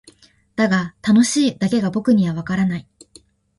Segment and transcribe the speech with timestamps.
[0.55, 2.87] だが「楽しい」だけが僕にはわからない。